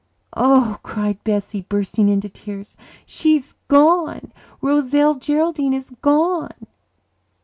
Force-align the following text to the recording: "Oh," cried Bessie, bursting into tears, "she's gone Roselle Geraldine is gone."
"Oh," 0.35 0.79
cried 0.81 1.23
Bessie, 1.23 1.61
bursting 1.61 2.09
into 2.09 2.27
tears, 2.27 2.75
"she's 3.05 3.53
gone 3.67 4.33
Roselle 4.59 5.13
Geraldine 5.13 5.75
is 5.75 5.91
gone." 6.01 6.65